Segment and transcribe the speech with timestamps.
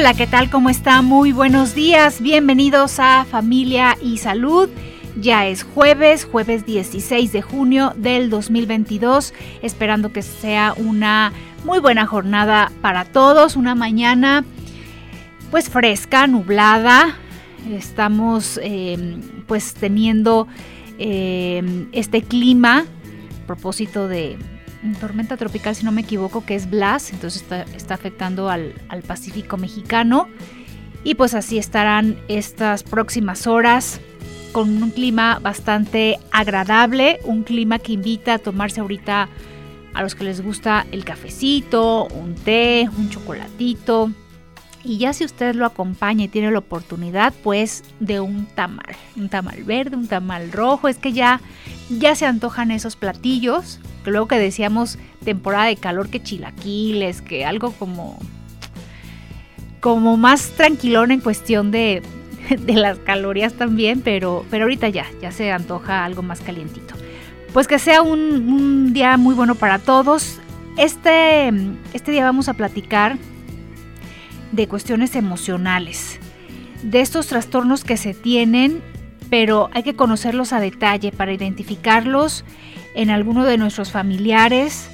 [0.00, 0.48] Hola, ¿qué tal?
[0.48, 1.02] ¿Cómo está?
[1.02, 2.22] Muy buenos días.
[2.22, 4.70] Bienvenidos a Familia y Salud.
[5.20, 11.34] Ya es jueves, jueves 16 de junio del 2022, esperando que sea una
[11.66, 14.42] muy buena jornada para todos, una mañana
[15.50, 17.18] pues fresca, nublada.
[17.70, 20.48] Estamos em, pues teniendo
[20.96, 22.86] em, este clima
[23.42, 24.38] a propósito de
[24.98, 27.44] tormenta tropical, si no me equivoco, que es Blas, entonces
[27.74, 28.74] está, afectando al,
[29.06, 30.28] Pacífico mexicano.
[31.04, 34.00] Y pues así estarán estas próximas horas
[34.52, 39.28] con un clima bastante agradable, un clima que invita a tomarse ahorita
[39.94, 44.10] a los que les gusta el cafecito, un té, un chocolatito.
[44.82, 49.28] Y ya si usted lo acompaña y tiene la oportunidad, pues de un tamal, un
[49.28, 51.40] tamal verde, un tamal rojo, es que ya
[51.98, 57.44] ya se antojan esos platillos que luego que decíamos temporada de calor que chilaquiles, que
[57.44, 58.18] algo como
[59.80, 62.02] como más tranquilón en cuestión de,
[62.58, 66.94] de las calorías también, pero, pero ahorita ya, ya se antoja algo más calientito.
[67.52, 70.38] Pues que sea un, un día muy bueno para todos.
[70.76, 71.50] Este,
[71.94, 73.16] este día vamos a platicar
[74.52, 76.18] de cuestiones emocionales,
[76.82, 78.82] de estos trastornos que se tienen,
[79.30, 82.44] pero hay que conocerlos a detalle para identificarlos
[82.94, 84.90] en alguno de nuestros familiares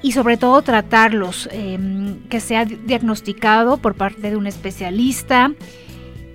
[0.00, 5.52] y sobre todo tratarlos, em, que sea diagnosticado por parte de un especialista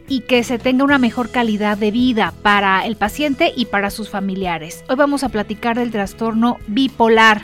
[0.07, 4.09] y que se tenga una mejor calidad de vida para el paciente y para sus
[4.09, 4.83] familiares.
[4.87, 7.41] Hoy vamos a platicar del trastorno bipolar.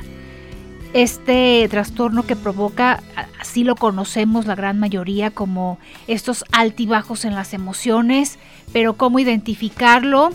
[0.93, 3.01] Este trastorno que provoca,
[3.39, 8.37] así lo conocemos la gran mayoría, como estos altibajos en las emociones,
[8.71, 10.29] pero cómo identificarlo,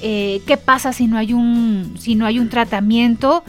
[0.00, 3.42] eh, qué pasa si no hay un, si no hay un tratamiento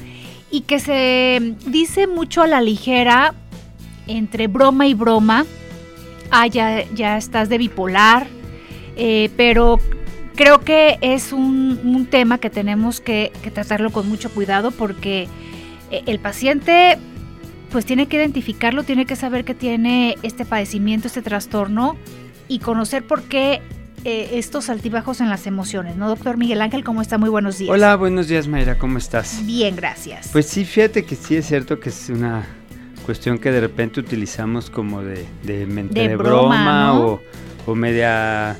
[0.49, 3.35] y que se dice mucho a la ligera
[4.07, 5.45] entre broma y broma,
[6.31, 8.27] ah, ya, estás de bipolar,
[8.95, 9.79] eh, pero
[10.35, 15.27] creo que es un, tema que tenemos que, tratarlo con mucho cuidado porque
[15.91, 16.97] el paciente
[17.72, 21.95] pues tiene que identificarlo, tiene que saber que tiene este padecimiento, este trastorno
[22.47, 23.61] y conocer por qué
[24.05, 26.83] eh, estos altibajos en las emociones, ¿no, doctor Miguel Ángel?
[26.83, 27.17] ¿Cómo está?
[27.17, 27.69] Muy buenos días.
[27.69, 29.45] Hola, buenos días, Mayra, ¿cómo estás?
[29.45, 30.29] Bien, gracias.
[30.31, 32.47] Pues sí, fíjate que sí es cierto que es una
[33.06, 37.19] cuestión que de repente utilizamos como de, de mente de, broma, o,
[37.75, 38.57] media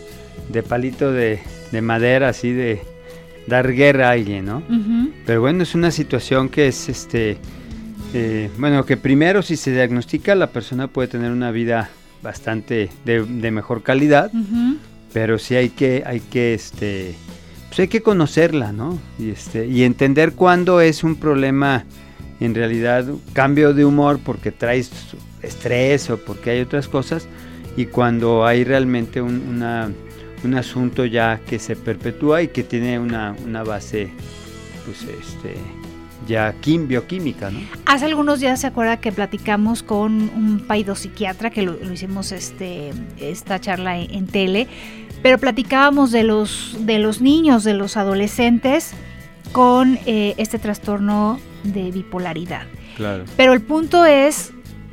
[0.50, 1.40] de palito de,
[1.82, 2.82] madera, así de
[3.50, 4.64] dar guerra a alguien, ¿no?
[5.26, 7.38] Pero bueno, es una situación que es este.
[8.14, 11.90] Eh, bueno, que primero si se diagnostica la persona puede tener una vida
[12.22, 14.32] bastante de, mejor calidad,
[15.14, 17.16] pero sí hay que, hay que, este,
[17.68, 18.98] pues hay que conocerla, ¿no?
[19.18, 21.86] Y, este, y entender cuándo es un problema,
[22.40, 24.92] en realidad, cambio de humor porque traes
[25.42, 27.28] estrés o porque hay otras cosas,
[27.78, 29.90] y cuando hay realmente un, una,
[30.44, 34.12] un asunto ya que se perpetúa y que tiene una, una base,
[34.86, 35.56] pues, este,
[36.28, 37.60] ya bioquímica, ¿no?
[37.86, 43.60] Hace algunos días se acuerda que platicamos con un paidopsiquiatra que lo, hicimos este esta
[43.60, 44.68] charla en, tele,
[45.24, 48.92] pero platicábamos de los de los niños, de los adolescentes
[49.52, 52.68] con eh, este trastorno de bipolaridad.
[52.96, 53.26] Claro.
[53.36, 54.52] Pero el punto es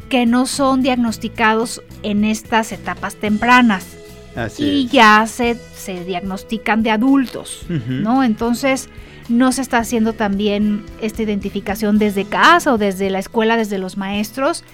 [0.08, 3.95] que no son diagnosticados en estas etapas tempranas.
[4.36, 8.22] Así y ya se, se diagnostican de adultos, ¿no?
[8.22, 8.88] Entonces,
[9.28, 13.96] no se está haciendo también esta identificación desde casa o desde la escuela, desde los
[13.96, 14.64] maestros,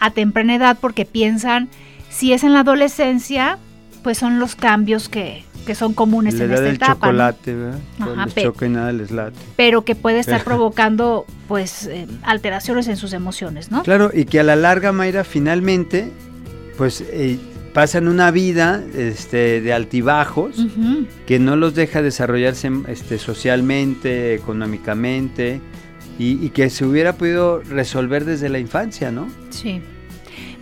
[0.00, 1.68] a temprana edad, porque piensan,
[2.10, 3.58] si es en la adolescencia,
[4.02, 7.06] pues son los cambios que, son comunes en esta etapa.
[7.06, 7.78] chocolate, ¿verdad?
[8.00, 9.36] Ajá, nada les late.
[9.56, 13.82] Pero que puede estar provocando, pues, eh, alteraciones en sus emociones, ¿no?
[13.82, 16.10] Claro, y que a la larga, Mayra, finalmente,
[16.76, 17.02] pues...
[17.12, 17.38] Eh,
[17.72, 20.56] pasan una vida este, de altibajos
[21.26, 25.60] que no los deja desarrollarse este, socialmente, económicamente
[26.18, 29.28] y, que se hubiera podido resolver desde la infancia, ¿no?
[29.50, 29.80] Sí.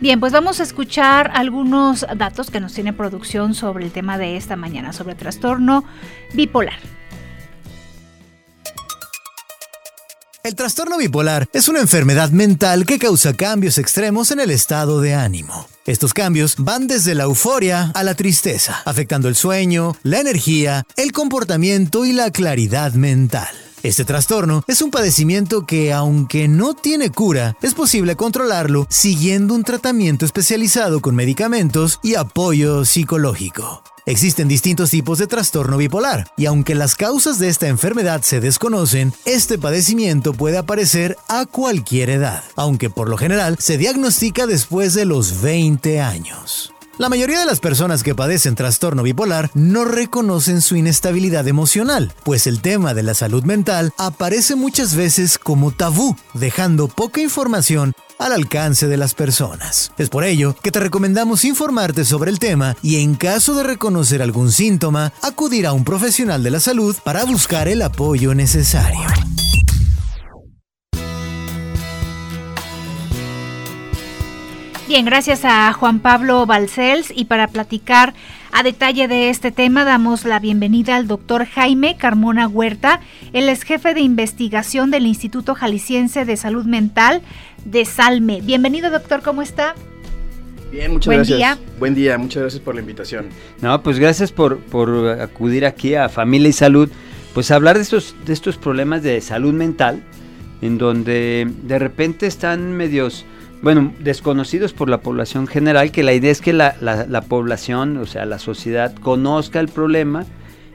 [0.00, 4.36] Bien, pues vamos a escuchar algunos datos que nos tiene producción sobre el tema de
[4.36, 5.84] esta mañana, sobre trastorno
[6.32, 6.78] bipolar.
[10.42, 15.14] El trastorno bipolar es una enfermedad mental que causa cambios extremos en el estado de
[15.14, 15.66] ánimo.
[15.86, 21.12] Estos cambios van desde la euforia a la tristeza, afectando el sueño, la energía, el
[21.12, 23.69] comportamiento y la claridad mental.
[23.82, 29.64] Este trastorno es un padecimiento que, aunque no tiene cura, es posible controlarlo siguiendo un
[29.64, 33.82] tratamiento especializado con medicamentos y apoyo psicológico.
[34.04, 39.14] Existen distintos tipos de trastorno bipolar, y aunque las causas de esta enfermedad se desconocen,
[39.24, 45.06] este padecimiento puede aparecer a cualquier edad, aunque por lo general se diagnostica después de
[45.06, 46.74] los 20 años.
[47.00, 52.46] La mayoría de las personas que padecen trastorno bipolar no reconocen su inestabilidad emocional, pues
[52.46, 58.34] el tema de la salud mental aparece muchas veces como tabú, dejando poca información al
[58.34, 59.92] alcance de las personas.
[59.96, 64.20] Es por ello que te recomendamos informarte sobre el tema y en caso de reconocer
[64.20, 69.00] algún síntoma, acudir a un profesional de la salud para buscar el apoyo necesario.
[74.90, 78.12] Bien, gracias a Juan Pablo Balcells y para platicar
[78.50, 83.00] a detalle de este tema damos la bienvenida al doctor Jaime Carmona Huerta.
[83.32, 87.22] Él es jefe de investigación del Instituto Jalisciense de Salud Mental
[87.64, 88.40] de Salme.
[88.40, 89.76] Bienvenido doctor, ¿cómo está?
[90.72, 91.38] Bien, muchas gracias.
[91.38, 91.58] Día.
[91.78, 93.28] Buen día, muchas gracias por la invitación.
[93.60, 96.88] No, pues gracias por, por acudir aquí a Familia y Salud,
[97.32, 100.02] pues a hablar de estos, de estos problemas de salud mental,
[100.62, 103.24] en donde de repente están medios
[103.62, 108.06] bueno, desconocidos por la población general, que la idea es que la, la, población, o
[108.06, 110.24] sea, la sociedad, conozca el problema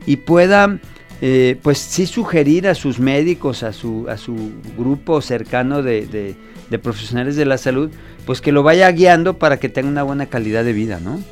[0.05, 0.79] y pueda,
[1.21, 6.35] eh, pues sí sugerir a sus médicos, a su, a su grupo cercano de,
[6.69, 7.89] de, profesionales de la salud,
[8.25, 11.23] pues que lo vaya guiando para que tenga una buena calidad de vida, ¿no?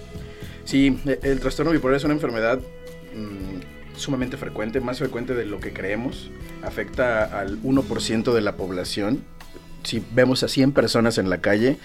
[0.64, 2.60] Sí, e, el trastorno bipolar es una enfermedad
[3.14, 6.32] mm, sumamente frecuente, más frecuente de lo que creemos,
[6.64, 9.22] afecta al 1% de la población
[9.84, 11.78] si vemos a 100 personas en la calle,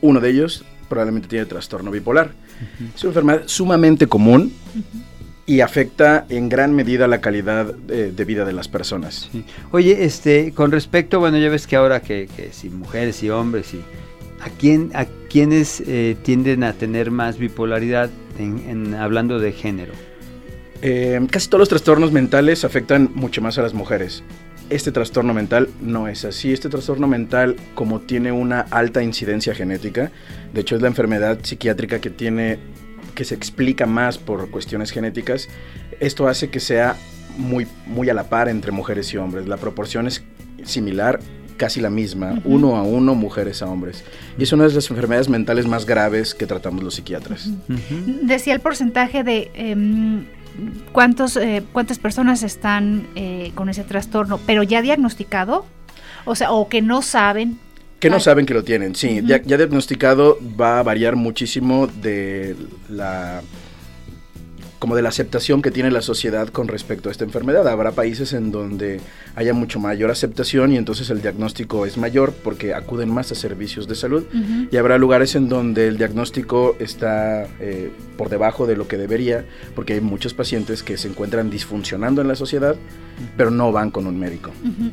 [0.00, 2.32] uno de ellos probablemente tiene trastorno bipolar.
[2.94, 4.52] Es una enfermedad sumamente común
[5.46, 9.30] y afecta en gran medida la calidad de, vida de las personas.
[9.72, 13.80] Oye, este, con respecto, bueno, ya ves que ahora que, si mujeres y hombres y
[14.40, 19.92] a quién, a quiénes eh, tienden a tener más bipolaridad en, hablando de género.
[20.82, 24.22] Eh, casi todos los trastornos mentales afectan mucho más a las mujeres
[24.70, 26.52] este trastorno mental no es así.
[26.52, 30.10] Este trastorno mental, como tiene una alta incidencia genética,
[30.52, 32.58] de hecho es la enfermedad psiquiátrica que tiene
[33.14, 35.48] que se explica más por cuestiones genéticas,
[36.00, 36.96] esto hace que sea
[37.38, 39.46] muy, muy a la par entre mujeres y hombres.
[39.46, 40.24] La proporción es
[40.64, 41.20] similar,
[41.56, 44.04] casi la misma, uno a uno, mujeres a hombres.
[44.38, 47.50] Y es una de las enfermedades mentales más graves que tratamos los psiquiatras.
[48.22, 49.50] Decía el porcentaje de...
[49.54, 50.24] Em,
[50.92, 55.66] cuántos, eh, cuántas personas están eh, con ese trastorno, pero ya diagnosticado,
[56.24, 57.58] o sea, o que no saben.
[58.00, 59.22] Que no saben que lo tienen, sí.
[59.24, 62.54] ya diagnosticado va a variar muchísimo de
[62.90, 63.40] la
[64.84, 67.66] como de la aceptación que tiene la sociedad con respecto a esta enfermedad.
[67.68, 69.00] Habrá países en donde
[69.34, 73.88] haya mucho mayor aceptación y entonces el diagnóstico es mayor porque acuden más a servicios
[73.88, 74.24] de salud
[74.70, 79.46] y habrá lugares en donde el diagnóstico está eh, por debajo de lo que debería
[79.74, 82.76] porque hay muchos pacientes que se encuentran disfuncionando en la sociedad
[83.38, 84.50] pero no van con un médico.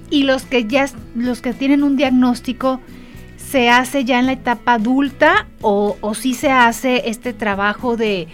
[0.10, 0.86] Y los que ya
[1.18, 2.80] los que tienen un diagnóstico
[3.36, 8.30] se hace ya en la etapa adulta o, o sí se hace este trabajo de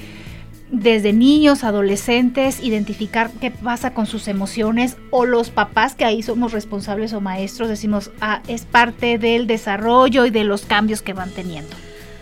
[0.72, 6.52] desde niños, adolescentes, identificar qué pasa con sus emociones o los papás que ahí somos
[6.52, 11.32] responsables o maestros, decimos, ah, es parte del desarrollo y de los cambios que van
[11.32, 11.76] teniendo.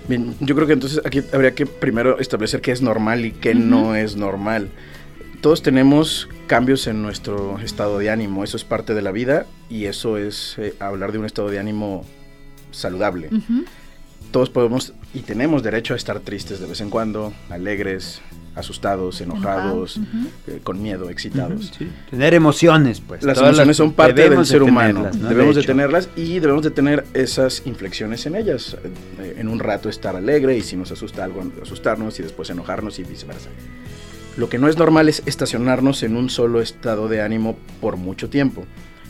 [0.08, 3.56] Bien, yo creo que entonces aquí habría que primero establecer qué es normal y qué
[3.56, 4.70] no es normal.
[5.42, 9.86] Todos tenemos cambios en nuestro estado de ánimo, eso es parte de la vida y
[9.86, 12.06] eso es eh, hablar de un estado de ánimo
[12.72, 13.30] saludable.
[14.32, 18.22] Todos podemos y tenemos derecho a estar tristes de vez en cuando, alegres,
[18.54, 20.00] asustados, enojados,
[20.48, 21.72] eh, con miedo, excitados.
[22.10, 23.24] Tener emociones, pues.
[23.24, 25.10] Las emociones son parte del ser humano.
[25.14, 28.76] Debemos de, tenerlas y debemos de tener esas inflexiones en ellas.
[29.20, 33.00] Eh, en un rato estar alegre y si nos asusta algo, asustarnos y después enojarnos
[33.00, 33.50] y viceversa.
[34.36, 38.30] Lo que no es normal es estacionarnos en un solo estado de ánimo por mucho
[38.30, 38.66] tiempo.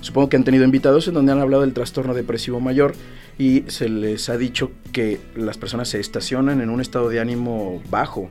[0.06, 2.94] Supongo que han tenido invitados en donde han hablado del trastorno depresivo mayor
[3.40, 7.82] y se les ha dicho que las personas se estacionan en un estado de ánimo
[7.90, 8.30] bajo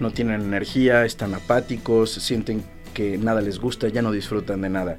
[0.00, 2.62] no tienen energía, están apáticos, sienten
[2.92, 4.98] que nada les gusta, ya no disfrutan de nada.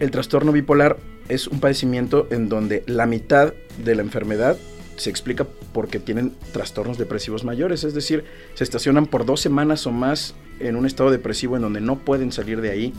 [0.00, 0.96] El trastorno bipolar
[1.28, 4.56] es un padecimiento en donde la mitad de la enfermedad
[4.96, 9.92] se explica porque tienen trastornos depresivos mayores, es decir, se estacionan por dos semanas o
[9.92, 12.92] más en un estado depresivo en donde no pueden salir de ahí,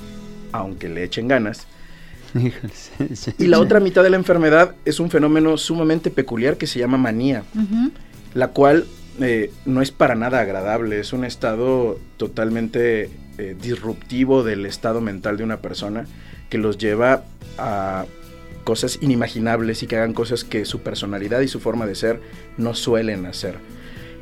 [0.53, 1.67] aunque le echen ganas.
[3.37, 6.97] Y la otra mitad de la enfermedad es un fenómeno sumamente peculiar que se llama
[6.97, 7.43] manía,
[8.33, 8.85] la cual
[9.21, 15.37] eh, no es para nada agradable, es un estado totalmente eh, disruptivo del estado mental
[15.37, 16.05] de una persona
[16.49, 17.23] que los lleva
[17.57, 18.05] a
[18.63, 22.19] cosas inimaginables y que hagan cosas que su personalidad y su forma de ser
[22.57, 23.55] no suelen hacer.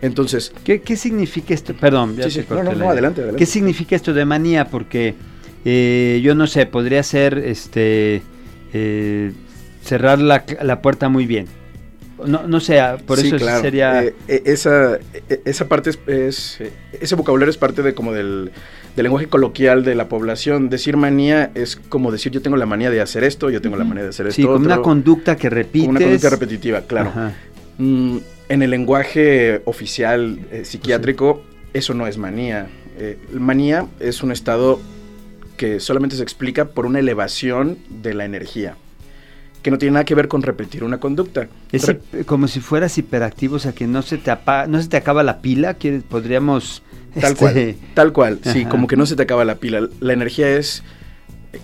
[0.02, 1.74] Entonces, ¿qué, significa esto?
[1.74, 3.40] Perdón, ya sí, no, no, no, adelante, adelante.
[3.40, 4.68] ¿Qué significa esto de manía?
[4.68, 5.16] Porque
[5.66, 8.22] eh, yo no sé, podría ser este
[8.74, 9.32] eh,
[9.84, 11.48] cerrar la, la, puerta muy bien.
[12.26, 14.04] No, no sé, por eso sería...
[14.04, 15.00] Eh, esa,
[15.46, 16.60] esa parte es,
[17.00, 18.52] Ese vocabulario es parte de como del,
[18.96, 20.70] del, lenguaje coloquial de la población.
[20.70, 23.84] Decir manía es como decir yo tengo la manía de hacer esto, yo tengo la
[23.84, 24.36] manía de hacer esto.
[24.36, 25.90] Sí, como una conducta que repites.
[25.90, 27.12] una conducta repetitiva, claro.
[27.78, 28.18] Mm,
[28.50, 31.44] en el lenguaje oficial psiquiátrico,
[31.74, 32.68] eso no es manía.
[33.34, 34.80] manía es un estado
[35.64, 38.76] que solamente se explica por una elevación de la energía,
[39.62, 41.48] que no tiene nada que ver con repetir una conducta.
[41.72, 41.90] Es
[42.26, 44.30] como si fueras hiperactivo, o sea, que no se te,
[44.68, 46.84] no se te acaba la pila, que podríamos...
[47.18, 49.88] Tal cual, este, tal cual, sí, como que no se te acaba la pila.
[50.02, 50.84] La energía es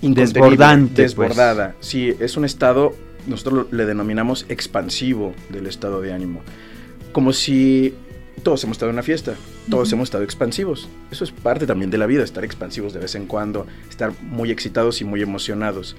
[0.01, 1.03] desbordante.
[1.03, 1.09] Pues.
[1.09, 1.75] Desbordada.
[1.81, 2.95] Sí, es un estado,
[3.27, 6.39] nosotros le denominamos expansivo del estado de ánimo.
[7.11, 7.93] Como si
[8.39, 9.35] todos hemos estado en una fiesta,
[9.69, 10.89] todos hemos estado expansivos.
[11.11, 14.51] Eso es parte también de la vida, estar expansivos de vez en cuando, estar muy
[14.51, 15.95] excitados y muy emocionados.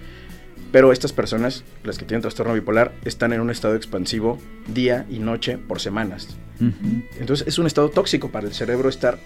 [0.73, 4.39] Pero estas personas, las que tienen trastorno bipolar, están en un estado expansivo
[4.73, 6.37] día y noche por semanas.
[7.19, 9.19] Entonces es un estado tóxico para el cerebro estar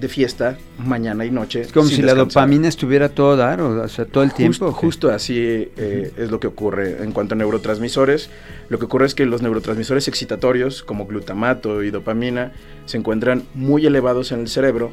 [0.00, 1.60] de fiesta mañana y noche.
[1.60, 4.72] Es como si la dopamina estuviera todo dar, o sea, todo el tiempo.
[4.72, 7.02] Justo, así eh, es lo que ocurre.
[7.02, 8.30] En cuanto a neurotransmisores,
[8.68, 12.52] lo que ocurre es que los neurotransmisores excitatorios, como glutamato y dopamina,
[12.86, 14.92] se encuentran muy elevados en el cerebro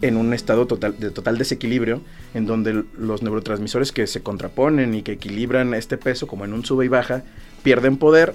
[0.00, 2.00] en un estado total, de total desequilibrio,
[2.34, 6.64] en donde los neurotransmisores que se contraponen y que equilibran este peso, como en un
[6.64, 7.22] sube y baja,
[7.62, 8.34] pierden poder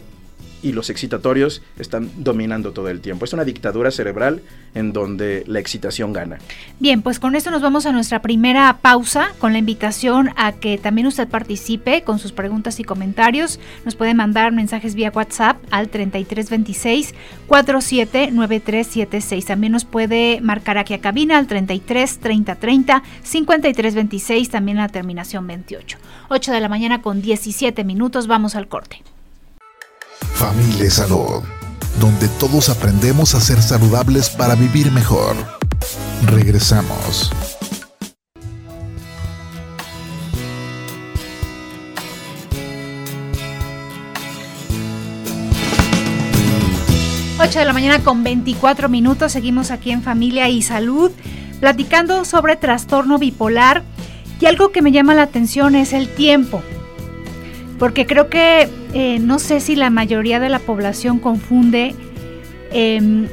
[0.61, 3.25] y los excitatorios están dominando todo el tiempo.
[3.25, 4.41] Es una dictadura cerebral
[4.73, 6.37] en donde la excitación gana.
[6.79, 10.77] Bien, pues con esto nos vamos a nuestra primera pausa con la invitación a que
[10.77, 13.59] también usted participe con sus preguntas y comentarios.
[13.85, 17.13] Nos puede mandar mensajes vía WhatsApp al 3326
[17.47, 19.45] 479376.
[19.45, 25.47] También nos puede marcar aquí a cabina al 33 30 30 5326, también la terminación
[25.47, 25.97] 28.
[26.29, 29.01] 8 de la mañana con 17 minutos, vamos al corte.
[30.33, 31.43] Familia y Salud,
[31.99, 35.35] donde todos aprendemos a ser saludables para vivir mejor.
[36.25, 37.31] Regresamos.
[47.47, 49.31] de la mañana con 24 minutos.
[49.31, 51.11] Seguimos aquí en Familia y Salud,
[51.59, 53.83] platicando sobre trastorno bipolar.
[54.39, 56.61] Y algo que me llama la atención es el tiempo
[57.79, 61.95] porque creo que eh, no sé si la mayoría de la población confunde
[62.71, 63.27] em,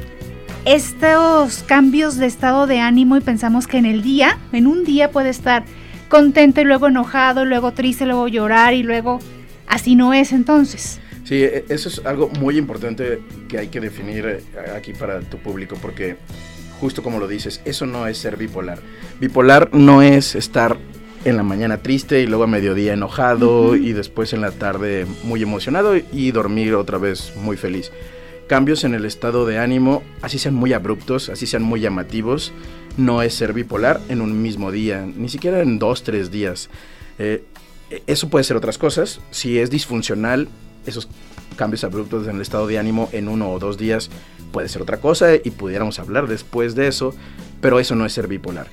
[0.65, 5.11] estos cambios de estado de ánimo y pensamos que en el día, en un día
[5.11, 5.63] puede estar
[6.09, 9.19] contento y luego enojado, luego triste, luego llorar y luego
[9.67, 10.99] así no es entonces.
[11.23, 14.41] Sí, e, eso es algo muy importante que hay que definir eh,
[14.75, 16.17] aquí para tu público porque
[16.79, 18.79] justo como lo dices, eso no es ser bipolar.
[19.19, 20.77] Bipolar no es estar
[21.25, 25.41] en la mañana triste y luego a mediodía enojado y después en la tarde muy
[25.41, 27.91] emocionado y dormir otra vez muy feliz.
[28.47, 32.53] Cambios en el estado de ánimo, así sean muy abruptos, así sean muy llamativos,
[32.95, 36.69] no es ser bipolar en un mismo día, ni siquiera en dos, tres días.
[37.17, 37.43] Eh,
[38.05, 39.19] eso puede ser otras cosas.
[39.31, 40.47] Si es disfuncional,
[40.85, 41.09] esos
[41.55, 44.11] cambios abruptos en el estado de ánimo en uno o dos días
[44.51, 47.15] puede ser otra cosa y pudiéramos hablar después de eso,
[47.61, 48.67] pero eso no es ser bipolar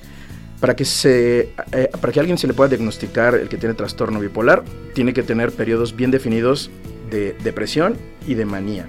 [0.63, 4.21] para que, se, eh, para que alguien se le pueda diagnosticar el que tiene trastorno
[4.21, 6.71] bipolar, tiene que tener periodos bien definidos
[7.11, 8.87] de depresión y de manía.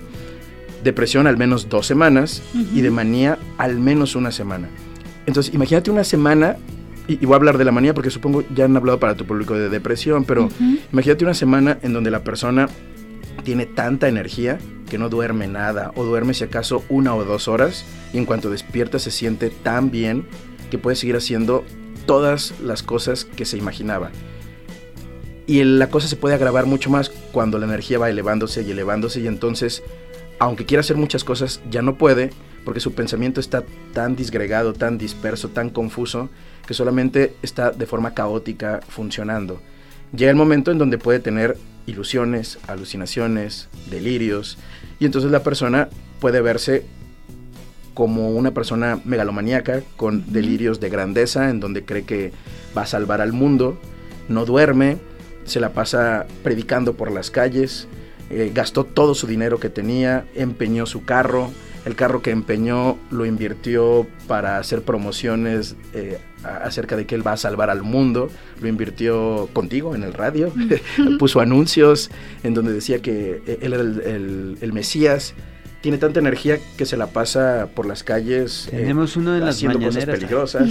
[0.85, 4.69] Depresión al menos dos semanas y de manía al menos una semana.
[5.26, 6.59] Entonces, imagínate una semana,
[7.09, 9.54] y, voy a hablar de la manía porque supongo ya han hablado para tu público
[9.54, 10.49] de depresión, pero
[10.93, 12.69] imagínate una semana en donde la persona
[13.43, 17.85] tiene tanta energía que no duerme nada o duerme si acaso una o dos horas
[18.12, 20.28] y en cuanto despierta se siente tan bien
[20.75, 21.64] que puede seguir haciendo
[22.04, 24.11] todas las cosas que se imaginaba.
[25.47, 29.21] Y la cosa se puede agravar mucho más cuando la energía va elevándose y elevándose
[29.21, 29.85] y entonces,
[30.40, 32.31] aunque quiera hacer muchas cosas, ya no puede
[32.64, 33.62] porque su pensamiento está
[33.93, 36.28] tan disgregado, tan disperso, tan confuso,
[36.66, 39.61] que solamente está de forma caótica funcionando.
[40.16, 44.59] Llega el momento en donde puede tener ilusiones, alucinaciones, delirios,
[44.99, 45.88] y entonces la persona
[46.19, 46.85] puede verse
[47.94, 52.32] como una persona megalomaníaca con delirios de grandeza en donde cree que
[52.76, 53.78] va a salvar al mundo,
[54.28, 54.98] no duerme,
[55.44, 57.88] se la pasa predicando por las calles,
[58.30, 61.50] eh, gastó todo su dinero que tenía, empeñó su carro,
[61.84, 67.32] el carro que empeñó lo invirtió para hacer promociones eh, acerca de que él va
[67.32, 70.52] a salvar al mundo, lo invirtió contigo en el radio,
[71.18, 72.10] puso anuncios
[72.42, 75.34] en donde decía que eh, él era el, Mesías,
[75.84, 78.68] tiene tanta energía que se la pasa por las calles.
[78.68, 80.70] Eh, Tenemos uno de las haciendo cosas peligrosas.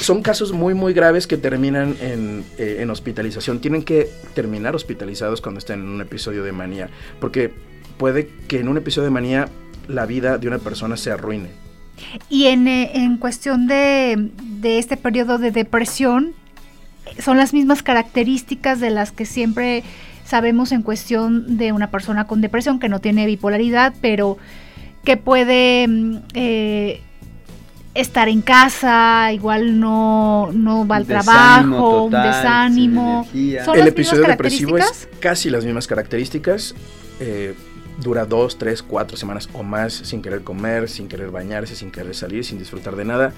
[0.00, 3.60] Son casos muy, muy graves que terminan en, en, hospitalización.
[3.60, 6.90] Tienen que terminar hospitalizados cuando estén en un episodio de manía.
[7.20, 7.52] Porque
[7.98, 9.48] puede que en un episodio de manía
[9.86, 11.50] la vida de una persona se arruine.
[12.28, 16.34] Y en, eh, en cuestión de, de, este periodo de depresión,
[17.22, 19.84] son las mismas características de las que siempre
[20.30, 24.38] sabemos en cuestión de una persona con depresión que no tiene bipolaridad, pero
[25.04, 27.00] que puede mm, eh,
[27.94, 33.26] estar en casa, igual no, no va al trabajo, un desánimo.
[33.34, 36.76] El episodio depresivo es casi las mismas características.
[37.18, 37.54] Eh,
[38.00, 42.14] dura dos, tres, cuatro semanas o más sin querer comer, sin querer bañarse, sin querer
[42.14, 43.32] salir, sin disfrutar de nada.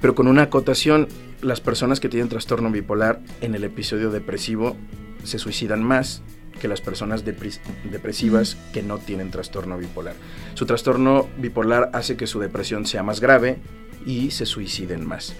[0.00, 1.08] Pero con una acotación,
[1.42, 4.76] las personas que tienen trastorno bipolar en el episodio depresivo
[5.24, 6.22] se suicidan más
[6.60, 10.14] que las personas depresivas que no tienen trastorno bipolar.
[10.54, 13.58] Su trastorno bipolar hace que su depresión sea más grave
[14.04, 15.34] y se suiciden más.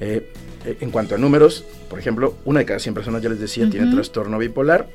[0.00, 0.30] Eh,
[0.64, 3.68] eh, en cuanto a números, por ejemplo, una de cada 100 personas, ya les decía,
[3.70, 4.88] tiene trastorno bipolar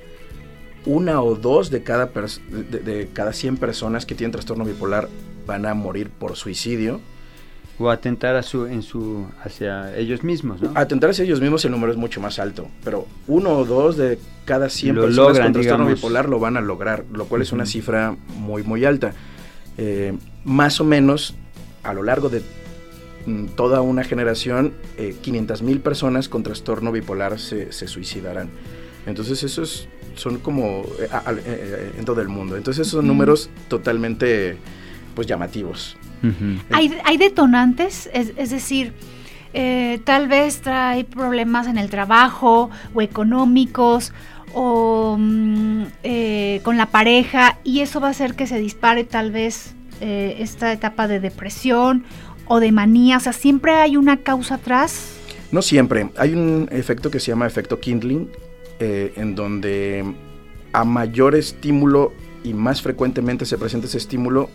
[0.85, 5.09] una o dos de cada, de, cada 100 personas que tienen trastorno bipolar
[5.45, 7.01] van a morir por suicidio.
[7.79, 10.71] O atentar a su, en su, hacia ellos mismos, ¿no?
[10.75, 14.19] Atentar hacia ellos mismos el número es mucho más alto, pero uno o dos de
[14.45, 18.15] cada 100 personas con trastorno bipolar lo van a lograr, lo cual es una cifra
[18.35, 19.13] muy, muy alta.
[19.77, 21.35] Eh, más o menos,
[21.83, 22.41] a lo largo de
[23.25, 28.49] mm, toda una generación, eh, 500 mil personas con trastorno bipolar se, se suicidarán.
[29.05, 29.87] Entonces eso es
[30.19, 31.07] son como eh,
[31.45, 32.57] eh, en todo el mundo.
[32.57, 34.57] Entonces esos son números totalmente
[35.19, 35.97] pues llamativos.
[36.71, 38.93] ¿Hay, detonantes, es, decir,
[39.53, 44.13] eh, tal vez trae problemas en el trabajo o económicos
[44.53, 45.83] o mm,
[46.63, 51.09] con la pareja y eso va a hacer que se dispare tal vez esta etapa
[51.09, 52.05] de depresión
[52.45, 53.17] o de manía.
[53.17, 55.17] O sea, siempre hay una causa atrás.
[55.51, 56.11] No siempre.
[56.15, 58.29] Hay un efecto que se llama efecto Kindling,
[58.79, 60.05] eh, en donde
[60.71, 64.49] a mayor estímulo y más frecuentemente se presenta ese estímulo,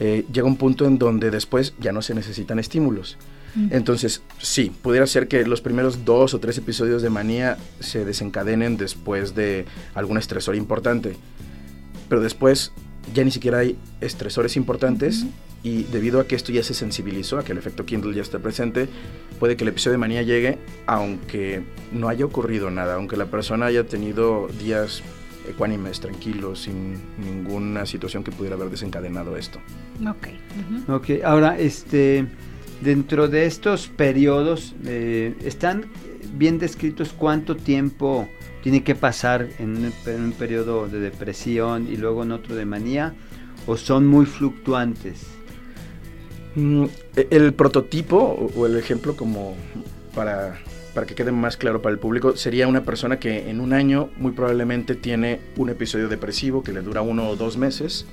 [0.00, 3.16] eh, llega un punto en donde después ya no se necesitan estímulos.
[3.70, 8.76] Entonces, sí, pudiera ser que los primeros dos o tres episodios de manía se desencadenen
[8.76, 11.16] después de algún estresor importante,
[12.08, 12.72] pero después
[13.14, 15.24] ya ni siquiera hay estresores importantes
[15.62, 18.40] y debido a que esto ya se sensibilizó, a que el efecto Kindle ya está
[18.40, 18.88] presente,
[19.38, 23.66] puede que el episodio de manía llegue aunque no haya ocurrido nada, aunque la persona
[23.66, 25.02] haya tenido días
[25.48, 29.58] ecuánimes, tranquilos, sin ninguna situación que pudiera haber desencadenado esto.
[30.08, 30.28] Ok.
[30.88, 32.26] Ok, ahora, este,
[32.80, 35.86] dentro de estos periodos, eh, ¿están
[36.34, 38.28] bien descritos cuánto tiempo
[38.62, 42.64] tiene que pasar en un, en un periodo de depresión y luego en otro de
[42.64, 43.14] manía?
[43.66, 45.26] ¿O son muy fluctuantes?
[46.54, 46.84] Mm,
[47.16, 48.16] e, el prototipo
[48.56, 49.56] o el ejemplo como
[50.14, 50.60] para,
[50.94, 54.10] para que quede más claro para el público sería una persona que en un año
[54.16, 58.06] muy probablemente tiene un episodio depresivo que le dura uno o dos meses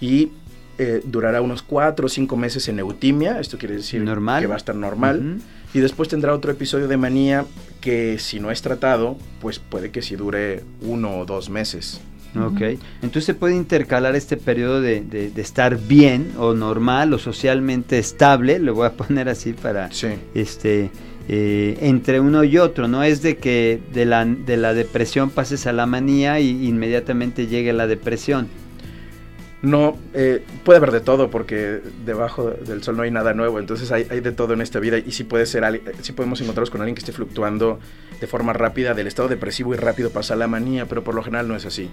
[0.00, 0.30] y
[0.76, 4.42] eh, durará unos cuatro o cinco meses en eutimia, esto quiere decir normal.
[4.42, 5.38] que va a estar normal,
[5.72, 7.46] y después tendrá otro episodio de manía
[7.80, 12.00] que si no es tratado, pues puede que si dure uno o dos meses.
[12.36, 12.60] Ok,
[13.02, 18.74] entonces se puede intercalar este periodo de, estar bien o normal o socialmente estable, lo
[18.74, 19.88] voy a poner así para
[20.34, 20.90] este
[21.28, 25.66] eh, entre uno y otro, no es de que de la, de la depresión pases
[25.66, 28.48] a la manía y inmediatamente llegue la depresión.
[29.64, 33.90] No, eh, puede haber de todo porque debajo del sol no hay nada nuevo, entonces
[33.92, 36.94] hay, de todo en esta vida y sí puede ser, sí podemos encontrarnos con alguien
[36.94, 37.80] que esté fluctuando
[38.20, 41.22] de forma rápida del estado depresivo y rápido pasa a la manía, pero por lo
[41.22, 41.88] general no es así.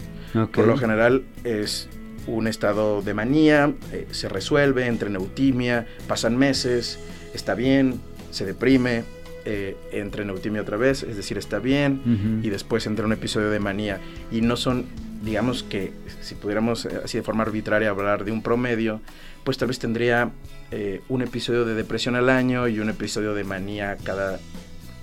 [0.51, 1.87] Por lo general es
[2.27, 6.99] un estado de manía, eh, se resuelve, entra en eutimia, pasan meses,
[7.33, 9.05] está bien, se deprime,
[9.45, 13.49] eh, entra en eutimia otra vez, es decir, está bien, y después entra un episodio
[13.49, 13.99] de manía.
[14.31, 14.85] Y no son
[15.21, 19.01] digamos que si pudiéramos eh, así de forma arbitraria hablar de un promedio,
[19.43, 20.31] pues tal vez tendría
[20.71, 24.39] eh, un episodio de depresión al año y un episodio de manía cada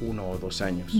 [0.00, 0.92] uno o dos años.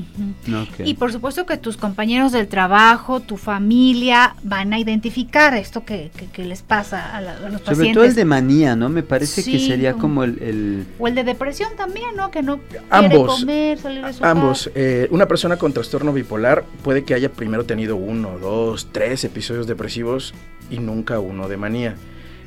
[0.84, 6.10] Y por supuesto que tus compañeros del trabajo, tu familia, van a identificar esto que,
[6.36, 7.76] les pasa a, los pacientes.
[7.76, 8.88] Sobre todo el de manía, ¿no?
[8.88, 12.30] Me parece que sería como, el, O el de depresión también, ¿no?
[12.30, 14.70] Que no ambos, quiere comer, salir de su Ambos.
[14.74, 19.66] Eh, una persona con trastorno bipolar puede que haya primero tenido uno, dos, tres episodios
[19.66, 20.34] depresivos
[20.70, 21.96] y nunca uno de manía.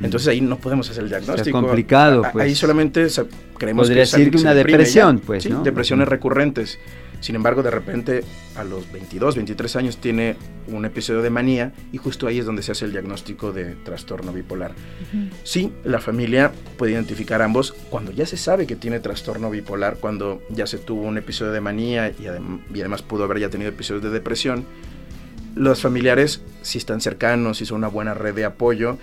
[0.04, 1.58] Entonces ahí no podemos hacer el diagnóstico.
[1.58, 2.46] Es complicado, pues.
[2.46, 3.08] Ahí solamente
[3.58, 5.64] creemos Podría que decir que una depresión, pues, ¿no?
[5.64, 6.80] depresiones recurrentes.
[7.22, 8.24] Sin embargo, de repente
[8.56, 10.36] a los 22, 23 años tiene
[10.68, 14.34] un episodio de manía y justo ahí es donde se hace el diagnóstico de trastorno
[14.34, 14.74] bipolar.
[15.44, 20.42] Sí, la familia puede identificar ambos cuando ya se sabe que tiene trastorno bipolar, cuando
[20.50, 22.24] ya se tuvo un episodio de manía y,
[22.74, 24.66] y además pudo haber ya tenido episodios de depresión.
[25.54, 28.98] Los familiares, si están cercanos, si son una buena red de apoyo,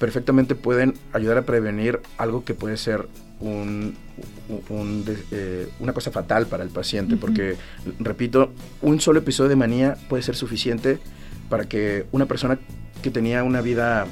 [0.00, 3.06] perfectamente pueden ayudar a prevenir algo que puede ser
[3.38, 3.94] un,
[5.30, 7.56] eh, una cosa fatal para el paciente, porque,
[7.98, 10.98] repito, un solo episodio de manía puede ser suficiente
[11.50, 12.58] para que una persona
[13.02, 14.06] que tenía una vida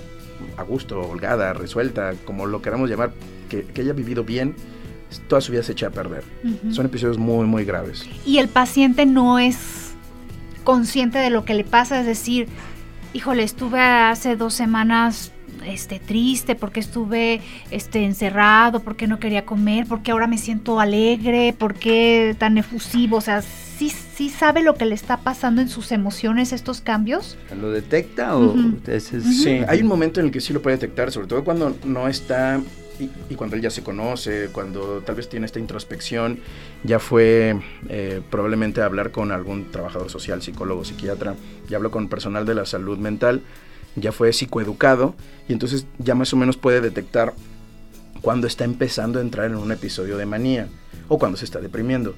[0.59, 3.12] a gusto, holgada, resuelta, como lo queramos llamar,
[3.48, 4.57] que, haya vivido bien,
[5.27, 6.22] toda su vida se echa a perder.
[6.70, 8.07] Son episodios muy, muy graves.
[8.27, 9.94] Y el paciente no es
[10.64, 12.46] consciente de lo que le pasa, es decir,
[13.14, 15.33] híjole, estuve hace dos semanas
[15.66, 17.40] este, triste, porque estuve
[17.71, 23.21] este, encerrado, porque no quería comer, porque ahora me siento alegre, porque tan efusivo, o
[23.21, 27.37] sea, ¿sí, sí sabe lo que le está pasando en sus emociones estos cambios?
[27.61, 28.55] ¿Lo detecta o...?
[29.01, 32.09] Sí, hay un momento en el que sí lo puede detectar, sobre todo cuando no
[32.09, 32.61] está
[33.01, 36.40] y, cuando él ya se conoce, cuando tal vez tiene esta introspección,
[36.85, 37.57] ya fue
[37.88, 41.35] eh, probablemente a hablar con algún trabajador social, psicólogo, psiquiatra,
[41.68, 43.42] ya habló con personal de la salud mental
[44.01, 45.15] ya fue psicoeducado
[45.49, 47.35] y entonces ya más o menos puede detectar
[48.21, 50.69] cuando está empezando a entrar en un episodio de manía
[51.09, 52.15] o cuando se está deprimiendo.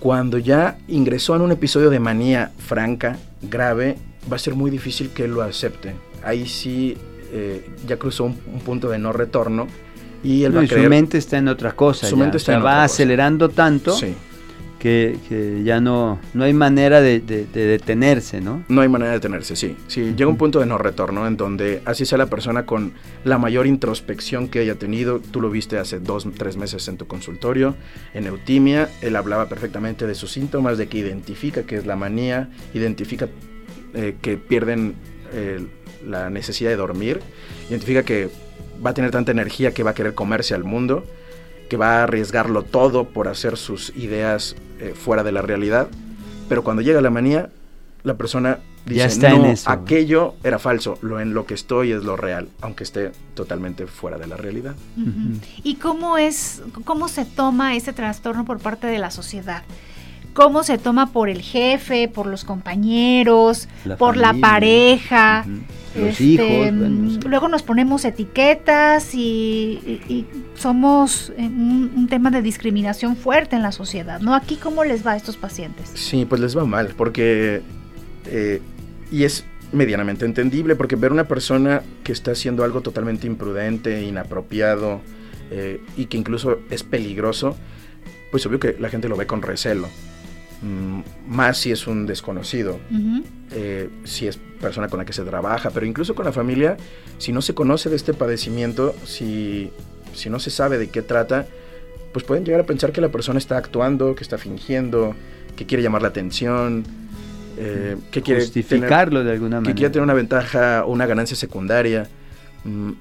[0.00, 3.96] Cuando ya ingresó en un episodio de manía franca, grave,
[4.30, 5.94] va a ser muy difícil que él lo acepte.
[6.22, 6.96] Ahí sí
[7.32, 9.66] eh, ya cruzó un, punto de no retorno
[10.22, 12.06] y él va a Su mente está en otra cosa.
[12.06, 13.94] Su mente está va acelerando tanto.
[13.96, 14.14] Sí
[14.78, 18.64] que, ya no, no hay manera de, detenerse, ¿no?
[18.68, 19.76] No hay manera de detenerse, sí.
[19.88, 22.92] sí Llega un punto de no retorno en donde así sea la persona con
[23.24, 25.20] la mayor introspección que haya tenido.
[25.20, 27.74] Tú lo viste hace dos, tres meses en tu consultorio,
[28.14, 28.88] en Eutimia.
[29.00, 33.28] Él hablaba perfectamente de sus síntomas, de que identifica que es la manía, identifica
[33.94, 34.94] eh, que pierden
[35.32, 35.64] eh,
[36.06, 37.20] la necesidad de dormir,
[37.68, 38.28] identifica que
[38.84, 41.04] va a tener tanta energía que va a querer comerse al mundo
[41.68, 45.88] que va a arriesgarlo todo por hacer sus ideas eh, fuera de la realidad,
[46.48, 47.50] pero cuando llega la manía,
[48.02, 52.48] la persona dice, no, aquello era falso, lo en lo que estoy es lo real,
[52.60, 54.76] aunque esté totalmente fuera de la realidad.
[55.62, 59.64] ¿Y cómo es, cómo se toma ese trastorno por parte de la sociedad?
[60.36, 63.68] Cómo se toma por el jefe, por los compañeros,
[63.98, 65.46] por la pareja.
[65.96, 67.24] Los este, hijos.
[67.24, 74.34] luego nos ponemos etiquetas y, somos un, tema de discriminación fuerte en la sociedad, ¿no?
[74.34, 75.90] Aquí, ¿cómo les va a estos pacientes?
[75.94, 77.62] Sí, pues les va mal, porque.
[78.26, 78.60] Eh,
[79.10, 85.00] y es medianamente entendible, porque ver una persona que está haciendo algo totalmente imprudente, inapropiado
[85.50, 87.56] eh, y que incluso es peligroso,
[88.30, 89.88] pues obvio que la gente lo ve con recelo.
[90.66, 92.80] Mm, más si es un desconocido,
[93.52, 96.76] eh, si es persona con la que se trabaja, pero incluso con la familia,
[97.18, 99.70] si no se conoce de este padecimiento, si,
[100.12, 101.46] si no se sabe de qué trata,
[102.12, 105.14] pues pueden llegar a pensar que la persona está actuando, que está fingiendo,
[105.54, 106.84] que quiere llamar la atención,
[107.58, 111.36] eh, que quiere justificarlo de alguna manera, que quiere tener una ventaja o una ganancia
[111.36, 112.08] secundaria.
[112.64, 112.92] Mm,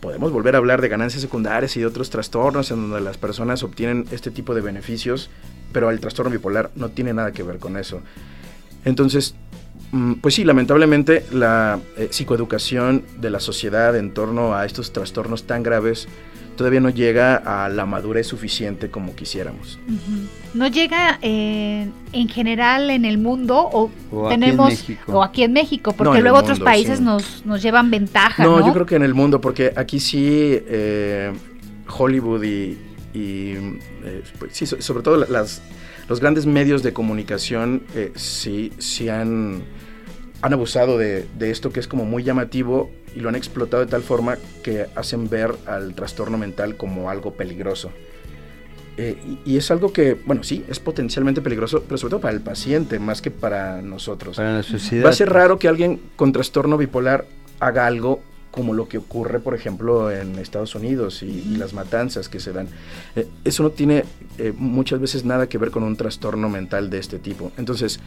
[0.00, 3.62] podemos volver a hablar de ganancias secundarias y de otros trastornos en donde las personas
[3.62, 5.30] obtienen este tipo de beneficios
[5.72, 8.00] pero el trastorno bipolar no tiene nada que ver con eso.
[8.84, 9.34] Entonces,
[9.92, 15.44] mm, pues sí, lamentablemente la eh, psicoeducación de la sociedad en torno a estos trastornos
[15.44, 16.08] tan graves
[16.56, 19.78] todavía no llega a la madurez suficiente como quisiéramos.
[20.54, 23.90] No llega eh, en general en el mundo o,
[24.28, 28.44] tenemos aquí o aquí en México, porque luego otros países nos, nos, llevan ventaja.
[28.44, 31.32] No, yo creo que en el mundo, porque aquí sí eh,
[31.88, 32.78] Hollywood y,
[33.12, 33.52] y
[34.04, 35.62] eh, pues, sí, sobre todo las,
[36.08, 39.62] los grandes medios de comunicación eh, sí, sí han,
[40.40, 44.02] han abusado de, esto que es como muy llamativo y lo han explotado de tal
[44.02, 47.90] forma que hacen ver al trastorno mental como algo peligroso.
[48.98, 52.42] Eh, y, es algo que, bueno, sí, es potencialmente peligroso, pero sobre todo para el
[52.42, 54.36] paciente, más que para nosotros.
[54.36, 55.06] Para la sociedad.
[55.06, 57.26] Va a ser raro que alguien con trastorno bipolar
[57.58, 58.22] haga algo
[58.52, 62.68] como lo que ocurre, por ejemplo, en Estados Unidos y, las matanzas que se dan.
[63.16, 64.04] Eh, eso no tiene
[64.38, 67.50] eh, muchas veces nada que ver con un trastorno mental de este tipo.
[67.56, 67.98] Entonces,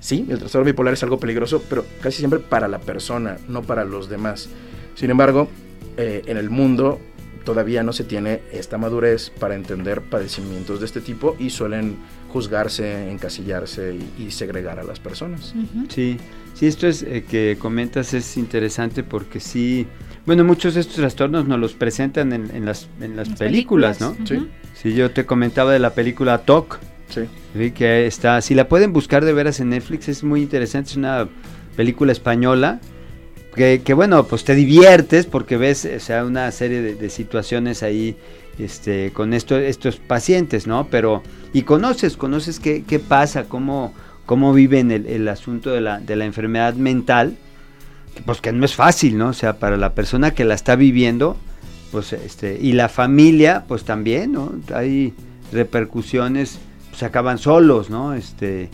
[0.00, 3.84] sí, el trastorno bipolar es algo peligroso, pero casi siempre para la persona, no para
[3.84, 4.48] los demás.
[4.96, 5.48] Sin embargo,
[5.96, 6.98] eh, en el mundo
[7.44, 11.98] todavía no se tiene esta madurez para entender padecimientos de este tipo y suelen
[12.34, 15.54] juzgarse, encasillarse y, segregar a las personas.
[15.88, 16.18] Sí,
[16.54, 19.86] sí, esto es eh, que comentas es interesante porque sí,
[20.26, 24.16] bueno, muchos de estos trastornos nos los presentan en, las, en las, películas, ¿no?
[24.24, 24.48] Sí.
[24.74, 26.80] Sí, yo te comentaba de la película Talk.
[27.08, 27.70] Sí.
[27.70, 31.28] Que está, si la pueden buscar de veras en Netflix, es muy interesante, es una
[31.76, 32.80] película española
[33.54, 38.16] que, bueno, pues te diviertes porque ves o sea, una serie de, situaciones ahí
[38.58, 40.88] este, con esto, estos pacientes, ¿no?
[40.90, 43.94] Pero, y conoces, conoces qué, qué pasa, cómo,
[44.26, 47.36] cómo viven el, el asunto de la, de la enfermedad mental,
[48.24, 49.28] pues que no es fácil, ¿no?
[49.28, 51.36] O sea, para la persona que la está viviendo,
[51.90, 54.52] pues este, y la familia, pues también, ¿no?
[54.74, 55.14] Hay
[55.52, 56.58] repercusiones,
[56.90, 58.14] pues acaban solos, ¿no?
[58.14, 58.68] Este,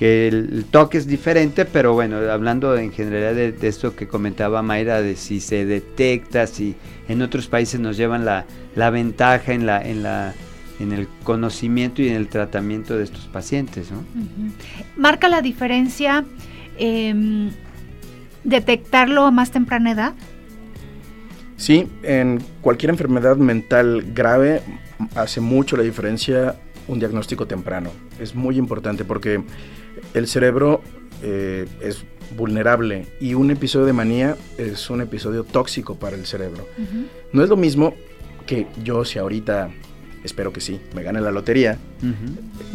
[0.00, 5.02] que el, toque es diferente, pero bueno, hablando en general de, esto que comentaba Mayra,
[5.02, 6.74] de si se detecta, si
[7.06, 8.46] en otros países nos llevan la,
[8.90, 10.32] ventaja en la, en la
[10.78, 13.90] en el conocimiento y en el tratamiento de estos pacientes.
[13.90, 14.02] ¿no?
[14.96, 16.24] ¿Marca la diferencia
[16.78, 17.50] em,
[18.42, 20.14] detectarlo a más temprana edad?
[21.58, 24.62] Sí, en cualquier enfermedad mental grave
[25.14, 26.56] hace mucho la diferencia
[26.88, 27.90] un diagnóstico temprano.
[28.18, 29.42] Es muy importante porque
[30.14, 30.82] el cerebro
[31.22, 32.04] eh, es
[32.36, 36.66] vulnerable y un episodio de manía es un episodio tóxico para el cerebro.
[37.32, 37.94] No es lo mismo
[38.46, 39.70] que yo si ahorita,
[40.24, 41.78] espero que sí, me gane la lotería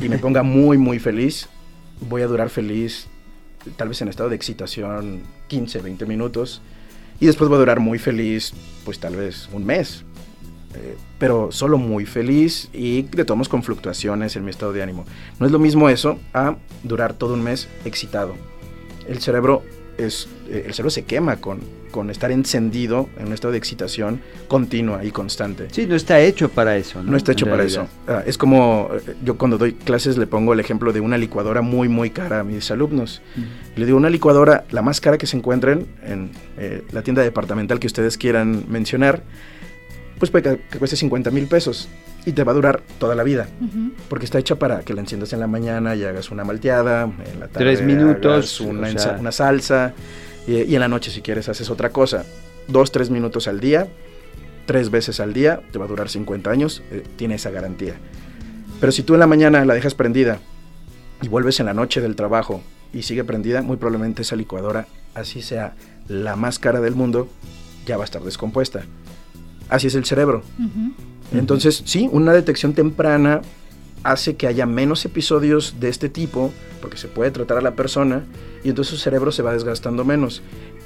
[0.02, 1.48] y me ponga muy, muy feliz,
[2.02, 3.08] voy a durar feliz
[3.78, 6.62] tal vez en estado de excitación 15, 20 minutos
[7.20, 10.04] y después voy a durar muy feliz pues tal vez un mes,
[10.76, 15.06] eh, pero solo muy feliz y de todos con fluctuaciones en mi estado de ánimo.
[15.40, 18.36] No es lo mismo eso a durar todo un mes excitado.
[19.08, 19.64] El cerebro
[19.98, 21.60] es eh, el cerebro se quema con,
[21.92, 25.68] con estar encendido en un estado de excitación continua y constante.
[25.72, 27.02] Sí, no está hecho para eso.
[27.02, 27.88] No, está hecho para eso.
[28.08, 31.62] Ah, es como eh, yo cuando doy clases le pongo el ejemplo de una licuadora
[31.62, 33.22] muy, muy cara a mis alumnos.
[33.76, 36.32] Le digo, una licuadora, la más cara que se encuentren en
[36.92, 39.24] la tienda departamental que ustedes quieran mencionar,
[40.19, 41.89] pues puede que, cueste 50 mil pesos
[42.25, 43.47] y te va a durar toda la vida.
[44.10, 47.39] Porque está hecha para que la enciendas en la mañana y hagas una malteada, en
[47.39, 49.93] la tarde Tres minutos, una, una salsa
[50.47, 52.25] y, en la noche si quieres haces otra cosa.
[52.67, 53.88] Dos, tres minutos al día,
[54.65, 57.95] tres veces al día, te va a durar 50 años, eh, tiene esa garantía.
[58.80, 60.39] Pero si tú en la mañana la dejas prendida
[61.21, 65.41] y vuelves en la noche del trabajo y sigue prendida, muy probablemente esa licuadora, así
[65.41, 65.75] sea
[66.08, 67.28] la más cara del mundo,
[67.86, 68.86] ya va a estar descompuesta
[69.69, 70.43] así es el cerebro.
[71.34, 73.41] Entonces, sí, una detección temprana
[74.04, 78.23] hace que haya menos episodios de este tipo, porque se puede tratar a la persona,
[78.63, 80.43] y entonces su cerebro se va desgastando menos,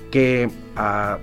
[0.09, 1.19] que a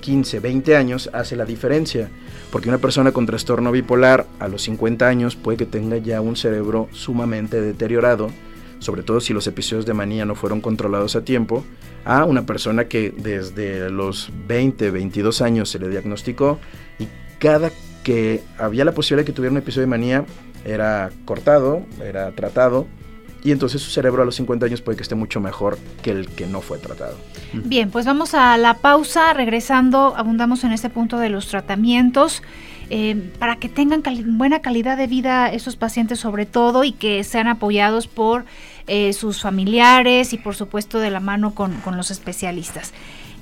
[0.00, 2.10] 15, 20 años hace la diferencia,
[2.50, 6.36] porque una persona con trastorno bipolar a los 50 años puede que tenga ya un
[6.36, 8.30] cerebro sumamente deteriorado,
[8.84, 11.64] sobre todo si los episodios de manía no fueron controlados a tiempo,
[12.04, 16.58] a una persona que desde los 20, 22 años se le diagnosticó
[16.98, 17.70] y cada
[18.02, 20.26] que había la posibilidad de que tuviera un episodio de manía
[20.64, 22.86] era cortado, era tratado
[23.42, 26.28] y entonces su cerebro a los 50 años puede que esté mucho mejor que el
[26.28, 27.16] que no fue tratado.
[27.52, 32.42] Bien, pues vamos a la pausa, regresando, abundamos en este punto de los tratamientos.
[32.90, 34.02] Eh, para que tengan
[34.36, 38.44] buena calidad de vida esos pacientes sobre todo y que sean apoyados por
[38.86, 42.92] eh, sus familiares y por supuesto de la mano con, con los especialistas.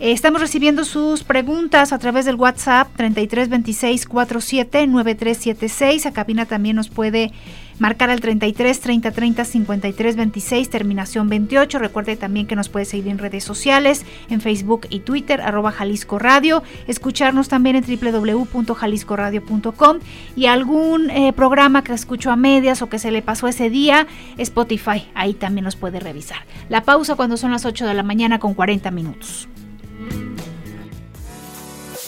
[0.01, 6.07] Eh, estamos recibiendo sus preguntas a través del WhatsApp 3326 47 9376.
[6.07, 7.33] A cabina también nos puede
[7.83, 11.81] marcar al 33 30 30 53 26, terminación 28.
[11.81, 16.21] Recuerde también que nos puede seguir en redes sociales, en Facebook y Twitter, arroba Jalisco
[16.21, 16.63] Radio.
[16.87, 19.99] Escucharnos también en www.jaliscoradio.com
[20.37, 24.07] y algún eh, programa que escuchó a medias o que se le pasó ese día,
[24.39, 25.09] Spotify.
[25.17, 26.39] Ahí también nos puede revisar.
[26.69, 29.49] La pausa cuando son las 8 de la mañana con 40 minutos.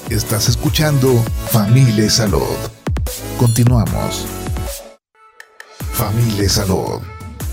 [0.09, 1.13] Estás escuchando
[1.51, 2.47] Familia Salud.
[3.39, 4.44] Continuamos.
[6.05, 7.01] Familia Salud,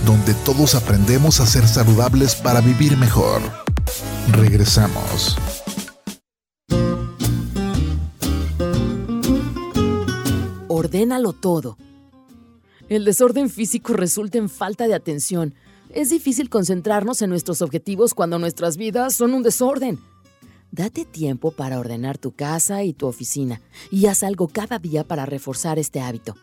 [0.05, 3.41] donde todos aprendemos a ser saludables para vivir mejor.
[4.33, 5.37] Regresamos.
[10.67, 11.77] Ordénalo todo.
[12.89, 15.55] El desorden físico resulta en falta de atención.
[15.89, 19.97] Es difícil concentrarnos en nuestros objetivos cuando nuestras vidas son un desorden.
[20.71, 23.61] Date tiempo para ordenar tu casa y tu oficina
[23.91, 26.35] y haz algo cada día para reforzar este hábito.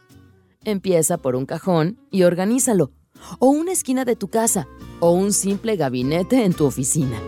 [0.64, 2.90] Empieza por un cajón y organízalo,
[3.38, 4.66] o una esquina de tu casa,
[5.00, 7.20] o un simple gabinete en tu oficina.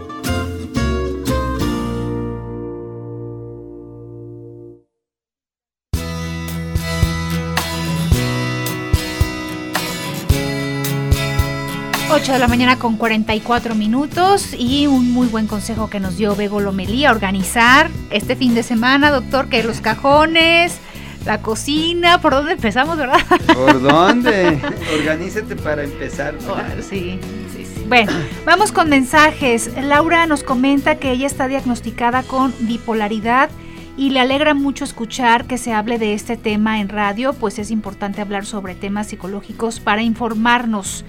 [12.13, 16.35] 8 de la mañana con 44 minutos y un muy buen consejo que nos dio
[16.35, 20.81] Bego Lomelía, organizar este fin de semana, doctor, que los cajones,
[21.25, 23.21] la cocina, ¿por dónde empezamos, verdad?
[23.55, 24.59] ¿Por dónde?
[24.99, 26.35] Organízate para empezar.
[26.81, 27.19] sí,
[27.55, 27.85] sí, sí.
[27.89, 28.13] Bueno,
[28.45, 29.71] vamos con mensajes.
[29.83, 33.51] Laura nos comenta que ella está diagnosticada con bipolaridad
[33.97, 37.71] y le alegra mucho escuchar que se hable de este tema en radio, pues es
[37.71, 41.05] importante hablar sobre temas psicológicos para informarnos.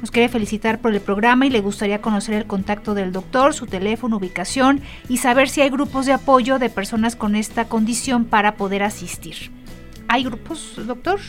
[0.00, 3.66] Nos quiere felicitar por el programa y le gustaría conocer el contacto del doctor, su
[3.66, 8.56] teléfono, ubicación y saber si hay grupos de apoyo de personas con esta condición para
[8.56, 9.55] poder asistir.
[10.08, 11.20] ¿Hay grupos, doctor?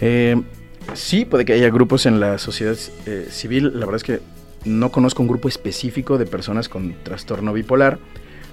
[0.00, 0.40] Eh,
[0.94, 2.76] sí, puede que haya grupos en la sociedad
[3.06, 3.72] eh, civil.
[3.74, 4.20] La verdad es que
[4.64, 7.98] no conozco un grupo específico de personas con trastorno bipolar.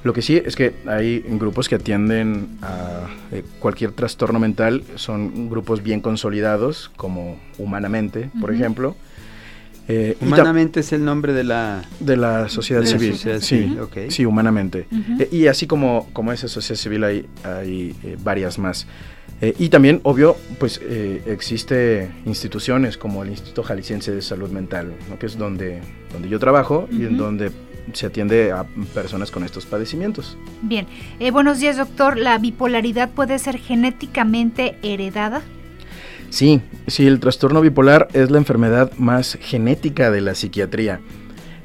[0.04, 5.50] Lo que sí es que hay grupos que atienden a eh, cualquier trastorno mental, son
[5.50, 8.96] grupos bien consolidados, como Humanamente, por ejemplo,
[9.92, 11.82] eh, humanamente es el nombre de la...
[12.00, 13.16] De la sociedad civil.
[13.42, 13.76] sí,
[14.10, 14.86] sí, humanamente.
[15.20, 18.86] Eh, y así como, como esa sociedad civil hay, hay eh, varias más.
[19.42, 20.82] Y también, obvio, pues
[21.26, 25.80] existe instituciones como el Instituto Jalisciense de Salud Mental, que es donde,
[26.12, 27.52] donde yo trabajo y en donde
[27.94, 30.38] se atiende a personas con estos padecimientos.
[30.62, 30.88] Bien,
[31.32, 32.18] buenos días doctor.
[32.18, 35.42] ¿La bipolaridad puede ser genéticamente heredada?
[36.30, 41.00] Sí, sí, el trastorno bipolar es la enfermedad más genética de la psiquiatría.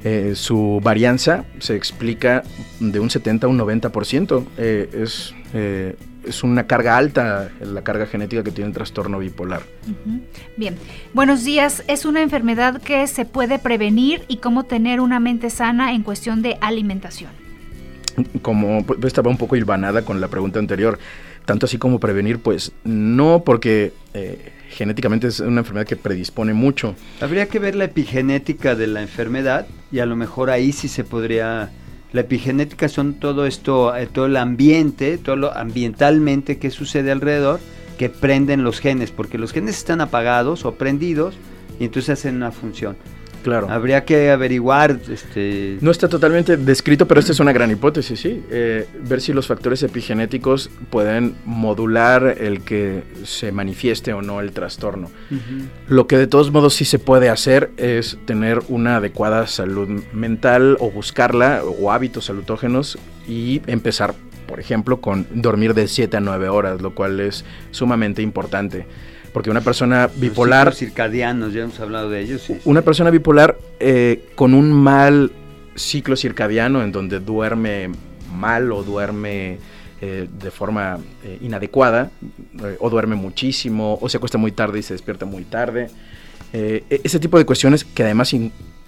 [0.03, 2.43] Eh, su varianza se explica
[2.79, 4.45] de un 70 a un 90%.
[4.57, 9.61] Eh, es, eh, es una carga alta, la carga genética que tiene el trastorno bipolar.
[10.57, 10.75] Bien,
[11.13, 11.81] buenos días.
[11.87, 16.41] Es una enfermedad que se puede prevenir y cómo tener una mente sana en cuestión
[16.41, 17.31] de alimentación.
[18.41, 20.99] Como pues, estaba un poco hilvanada con la pregunta anterior,
[21.45, 26.95] tanto así como prevenir, pues no, porque eh, genéticamente es una enfermedad que predispone mucho.
[27.21, 31.05] Habría que ver la epigenética de la enfermedad y a lo mejor ahí sí se
[31.05, 31.71] podría...
[32.15, 37.59] La epigenética son todo esto, eh, todo el ambiente, todo lo ambientalmente que sucede alrededor,
[37.97, 41.35] que prenden los genes, porque los genes están apagados o prendidos
[41.77, 42.95] y entonces hacen una función.
[43.45, 43.69] Claro.
[43.69, 44.99] Habría que averiguar.
[45.07, 45.77] Este...
[45.79, 48.43] No está totalmente descrito, pero esta es una gran hipótesis, sí.
[48.49, 54.51] Eh, ver si los factores epigenéticos pueden modular el que se manifieste o no el
[54.51, 55.11] trastorno.
[55.87, 60.75] Lo que de todos modos sí se puede hacer es tener una adecuada salud mental
[60.79, 64.15] o buscarla o hábitos salutógenos y empezar,
[64.47, 68.87] por ejemplo, con dormir de 7 a 9 horas, lo cual es sumamente importante
[69.35, 70.67] porque una persona bipolar...
[70.67, 72.49] Los circadianos, ya hemos hablado de ellos.
[72.63, 75.33] una persona bipolar eh, con un mal
[75.75, 77.89] ciclo circadiano en donde duerme
[78.33, 79.57] mal o duerme
[79.99, 82.11] eh, de forma eh, inadecuada,
[82.79, 85.89] o duerme muchísimo, o se acuesta muy tarde y se despierta muy tarde.
[86.53, 88.33] E-, ese tipo de cuestiones que además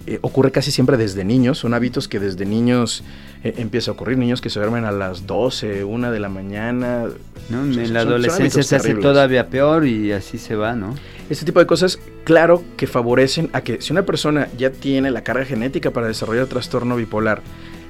[0.06, 3.02] eh, ocurre casi siempre desde niños, son hábitos que desde niños
[3.44, 7.06] eh, empieza a ocurrir, niños que se duermen a las 12, 1 de la mañana.
[7.50, 10.94] en la adolescencia se hace todavía peor y así se va, ¿no?
[11.28, 15.22] Este tipo de cosas, claro que favorecen a que si una persona ya tiene la
[15.24, 17.42] carga genética para desarrollar trastorno bipolar,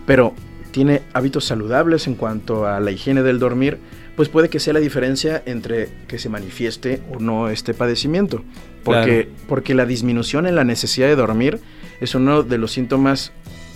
[0.06, 0.34] pero
[0.72, 3.78] tiene hábitos saludables en cuanto a la higiene del dormir,
[4.16, 8.42] pues puede que sea la diferencia entre que se manifieste o no este padecimiento.
[8.82, 11.60] Porque, porque la disminución en la necesidad de dormir
[12.00, 13.32] es uno de los síntomas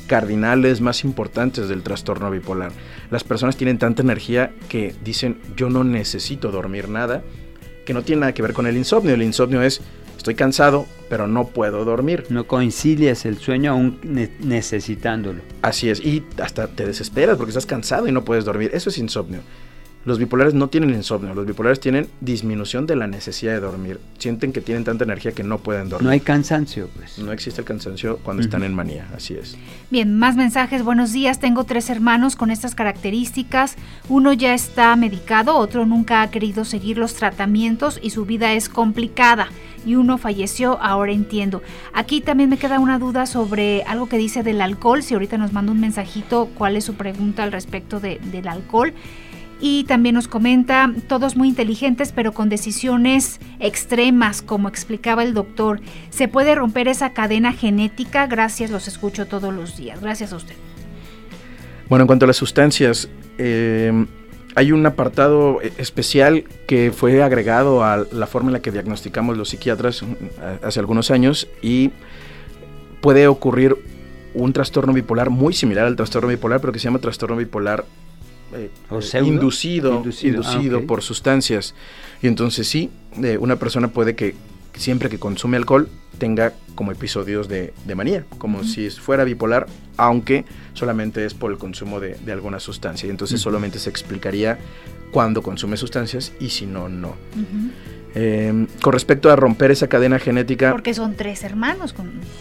[0.06, 2.72] cardinales más importantes del trastorno bipolar.
[3.10, 7.22] Las personas tienen tanta energía que dicen yo no necesito dormir nada,
[7.86, 9.14] que no tiene nada que ver con el insomnio.
[9.14, 9.80] El insomnio es
[10.16, 12.26] estoy cansado, pero no puedo dormir.
[12.28, 13.98] No concilias el sueño aún
[14.40, 15.40] necesitándolo.
[15.62, 18.70] Así es, y hasta te desesperas porque estás cansado y no puedes dormir.
[18.72, 19.40] Eso es insomnio.
[20.04, 24.00] Los bipolares no tienen insomnio, los bipolares tienen disminución de la necesidad de dormir.
[24.18, 26.06] Sienten que tienen tanta energía que no pueden dormir.
[26.06, 27.20] No hay cansancio, pues.
[27.20, 29.56] No existe el cansancio cuando están en manía, así es.
[29.90, 30.82] Bien, más mensajes.
[30.82, 33.76] Buenos días, tengo tres hermanos con estas características.
[34.08, 38.68] Uno ya está medicado, otro nunca ha querido seguir los tratamientos y su vida es
[38.68, 39.50] complicada.
[39.86, 41.62] Y uno falleció, ahora entiendo.
[41.92, 45.04] Aquí también me queda una duda sobre algo que dice del alcohol.
[45.04, 48.94] Si ahorita nos manda un mensajito, ¿cuál es su pregunta al respecto del alcohol?
[49.64, 55.80] Y también nos comenta, todos muy inteligentes pero con decisiones extremas, como explicaba el doctor.
[56.10, 58.26] ¿Se puede romper esa cadena genética?
[58.26, 60.00] Gracias, los escucho todos los días.
[60.00, 60.56] Gracias a usted.
[61.88, 63.08] Bueno, en cuanto a las sustancias,
[63.38, 64.04] eh,
[64.56, 69.50] hay un apartado especial que fue agregado a la forma en la que diagnosticamos los
[69.50, 70.14] psiquiatras mm,
[70.64, 71.92] hace algunos años y
[73.00, 73.76] puede ocurrir
[74.34, 77.84] un trastorno bipolar muy similar al trastorno bipolar, pero que se llama trastorno bipolar
[78.54, 78.70] eh,
[79.22, 81.74] inducido, inducido, ah, por sustancias.
[82.22, 82.90] Y entonces sí,
[83.22, 84.34] eh, una persona puede que
[84.74, 85.88] siempre que consume alcohol
[86.18, 92.00] tenga como episodios de, manía, como si fuera bipolar, aunque solamente es por el consumo
[92.00, 93.06] de, alguna sustancia.
[93.06, 94.58] Y entonces solamente se explicaría
[95.10, 97.16] cuando consume sustancias y si no, no.
[98.14, 100.70] Em, con respecto a romper esa cadena genética...
[100.70, 101.94] Porque son tres hermanos,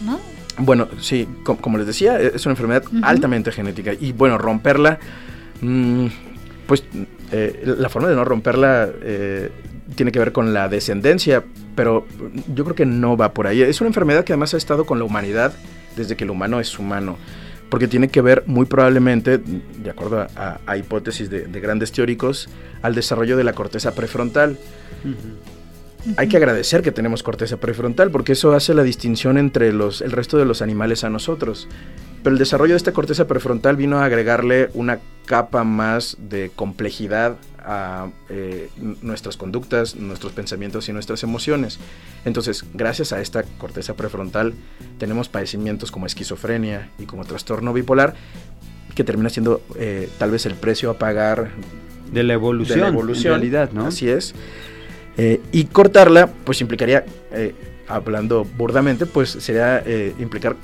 [0.04, 0.20] ¿no?
[0.58, 3.92] Bueno, sí, como les decía, e-, es una enfermedad altamente genética.
[3.98, 4.98] Y bueno, romperla,
[6.66, 6.84] pues
[7.30, 9.50] eh, la forma de no romperla eh,
[9.94, 11.44] tiene que ver con la descendencia,
[11.74, 12.06] pero
[12.54, 13.62] yo creo que no va por ahí.
[13.62, 15.52] Es una enfermedad que además ha estado con la humanidad
[15.96, 17.16] desde que el humano es humano,
[17.70, 22.48] porque tiene que ver muy probablemente, de acuerdo a, hipótesis de, grandes teóricos,
[22.82, 24.58] al desarrollo de la corteza prefrontal.
[26.16, 30.12] Hay que agradecer que tenemos corteza prefrontal porque eso hace la distinción entre los, el
[30.12, 31.68] resto de los animales a nosotros.
[32.22, 37.36] Pero el desarrollo de esta corteza prefrontal vino a agregarle una capa más de complejidad
[37.58, 38.70] a eh,
[39.02, 41.78] nuestras conductas, nuestros pensamientos y nuestras emociones.
[42.24, 44.54] Entonces, gracias a esta corteza prefrontal,
[44.98, 48.14] tenemos padecimientos como esquizofrenia y como trastorno bipolar,
[48.94, 51.50] que termina siendo eh, tal vez el precio a pagar
[52.12, 53.34] de la evolución, de la evolución.
[53.34, 53.86] realidad, ¿no?
[53.86, 54.34] Así es.
[55.16, 57.54] Eh, y cortarla, pues implicaría, eh,
[57.88, 60.56] hablando burdamente, pues sería eh, implicar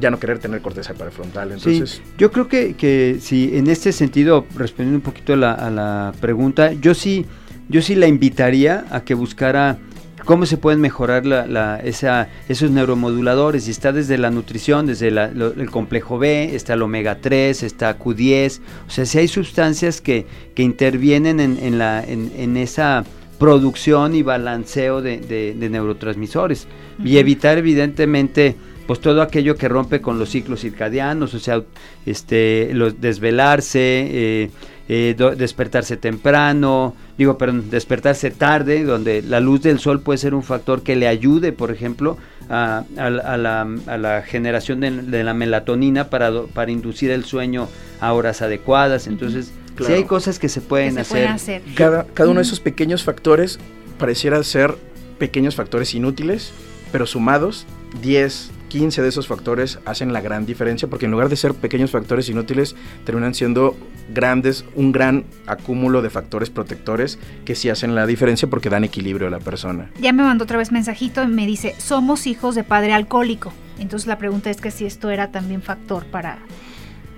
[0.00, 1.52] ya no querer tener corteza prefrontal.
[1.52, 6.72] Entonces, yo creo que, que si en este sentido, respondiendo un poquito a la, pregunta,
[6.72, 7.26] yo sí,
[7.68, 9.78] yo sí la invitaría a que buscara
[10.24, 13.68] cómo se pueden mejorar la, esa, esos neuromoduladores.
[13.68, 18.60] Y está desde la nutrición, desde el complejo B, está el omega 3, está Q10.
[18.86, 23.04] O sea, si hay sustancias que, que intervienen en, en, la, en, en esa
[23.42, 26.68] producción y balanceo de, neurotransmisores.
[27.04, 28.54] Y evitar evidentemente
[28.86, 31.60] pues todo aquello que rompe con los ciclos circadianos, o sea,
[32.06, 34.50] este, los desvelarse, eh,
[34.88, 40.44] eh, despertarse temprano, digo, perdón, despertarse tarde, donde la luz del sol puede ser un
[40.44, 42.18] factor que le ayude, por ejemplo,
[42.48, 47.68] a, la, generación de, la melatonina para, para inducir el sueño
[48.00, 49.08] a horas adecuadas.
[49.08, 51.62] Entonces, si hay cosas que se pueden, hacer.
[51.74, 53.58] Cada, cada uno de esos pequeños factores
[53.98, 54.76] pareciera ser
[55.18, 56.52] pequeños factores inútiles,
[56.90, 57.66] pero sumados,
[58.00, 61.90] 10, 15 de esos factores hacen la gran diferencia, porque en lugar de ser pequeños
[61.90, 63.76] factores inútiles, terminan siendo
[64.12, 69.26] grandes, un gran acúmulo de factores protectores que sí hacen la diferencia porque dan equilibrio
[69.28, 69.90] a la persona.
[70.00, 73.52] Ya me mandó otra vez mensajito y me dice, somos hijos de padre alcohólico.
[73.78, 76.38] Entonces la pregunta es que si esto era también factor para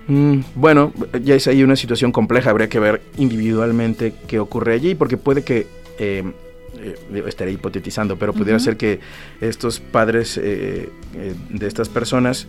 [0.07, 0.93] Mm, bueno,
[1.23, 5.43] ya es ahí una situación compleja, habría que ver individualmente qué ocurre allí, porque puede
[5.43, 6.23] que, eh,
[6.79, 8.99] eh estaré hipotetizando, pero pudiera ser que
[9.41, 12.47] estos padres eh, eh, de estas personas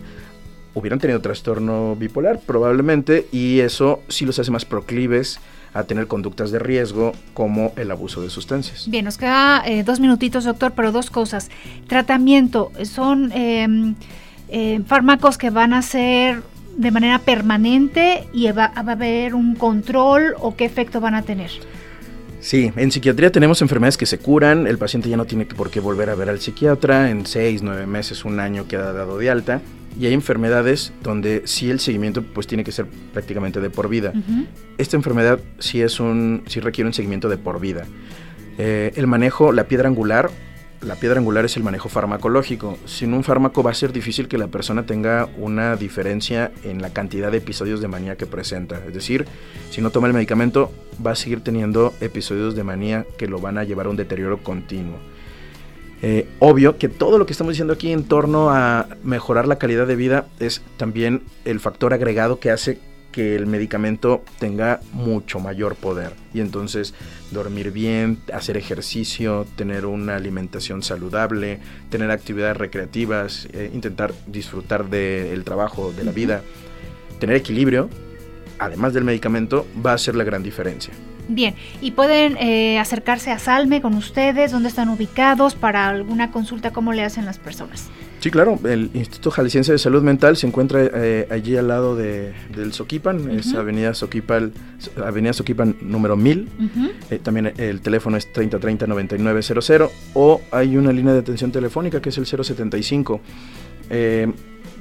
[0.75, 5.39] hubieran tenido trastorno bipolar, probablemente, y eso sí los hace más proclives
[5.73, 8.87] a tener conductas de riesgo como el abuso de sustancias.
[8.87, 11.49] Bien, nos queda dos minutitos, doctor, pero dos cosas.
[11.87, 13.95] Tratamiento, son em,
[14.85, 16.41] fármacos que van a ser
[16.77, 21.49] de manera permanente y va, a haber un control o qué efecto van a tener?
[22.39, 25.79] Sí, en psiquiatría tenemos enfermedades que se curan, el paciente ya no tiene por qué
[25.79, 29.59] volver a ver al psiquiatra, en seis, nueve meses, un año queda dado de alta,
[29.99, 34.13] y hay enfermedades donde sí el seguimiento pues tiene que ser prácticamente de por vida.
[34.77, 37.85] Esta enfermedad sí, es un, sí requiere un seguimiento de por vida.
[38.59, 40.29] Eh, el manejo, la piedra angular
[40.81, 42.77] la piedra angular es el manejo farmacológico.
[42.85, 46.91] Sin un fármaco va a ser difícil que la persona tenga una diferencia en la
[46.91, 48.81] cantidad de episodios de manía que presenta.
[48.85, 49.25] Es decir,
[49.69, 50.71] si no toma el medicamento,
[51.05, 54.43] va a seguir teniendo episodios de manía que lo van a llevar a un deterioro
[54.43, 54.97] continuo.
[56.03, 59.87] Eh, obvio que todo lo que estamos diciendo aquí en torno a mejorar la calidad
[59.87, 62.79] de vida es también el factor agregado que hace
[63.17, 66.13] que el medicamento tenga mucho mayor poder.
[66.35, 66.93] Y entonces
[67.31, 71.57] dormir bien, hacer ejercicio, tener una alimentación saludable,
[71.89, 76.43] tener actividades recreativas, eh, intentar disfrutar del trabajo, de la vida,
[77.19, 77.89] tener equilibrio,
[78.59, 80.93] además del medicamento, va a ser la gran diferencia.
[81.29, 86.71] Bien, y pueden eh, acercarse a Salme con ustedes, dónde están ubicados para alguna consulta,
[86.71, 87.89] cómo le hacen las personas.
[88.19, 92.33] Sí, claro, el Instituto Jalisciense de Salud Mental se encuentra eh, allí al lado de,
[92.55, 94.53] del Soquipan, es Avenida Soquipan,
[95.03, 96.49] Avenida Soquipan número 1000.
[97.11, 102.17] Eh, también el teléfono es 3030-9900 o hay una línea de atención telefónica que es
[102.17, 103.21] el 075.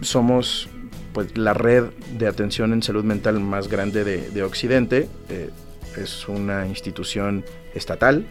[0.00, 0.68] somos
[1.16, 1.84] pues la red
[2.18, 5.08] de atención en salud mental más grande de, Occidente.
[5.30, 5.48] Eh,
[6.02, 7.44] es una institución
[7.74, 8.26] estatal,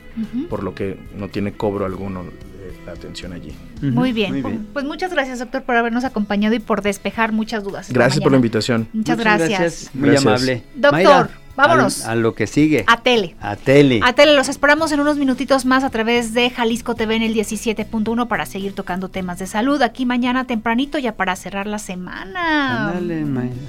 [0.49, 3.53] por lo que no tiene cobro alguno de la atención allí.
[3.82, 4.68] Muy, bien.
[4.74, 7.91] Pues muchas gracias, doctor, por habernos acompañado y por despejar muchas dudas.
[7.91, 8.88] Gracias por la invitación.
[8.93, 9.89] Muchas, gracias.
[9.93, 10.63] Muy amable.
[10.76, 11.44] Doctor.
[11.55, 12.05] Vámonos.
[12.05, 12.83] A, lo que sigue.
[12.87, 13.35] A tele.
[13.39, 13.99] A tele.
[14.03, 14.33] A tele.
[14.33, 18.45] Los esperamos en unos minutitos más a través de Jalisco TV en el 17.1 para
[18.45, 19.81] seguir tocando temas de salud.
[19.81, 22.89] Aquí mañana tempranito ya para cerrar la semana.
[22.89, 23.25] Ándale,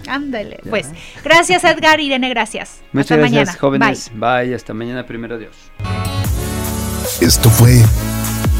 [0.08, 0.60] Ándale.
[0.68, 0.88] Pues
[1.24, 2.80] gracias Edgar, Irene, gracias.
[2.92, 3.58] Muchas hasta gracias, mañana.
[3.58, 4.10] jóvenes.
[4.14, 4.54] Bye.
[4.54, 5.54] Hasta mañana, primero Dios.
[7.20, 7.82] Esto fue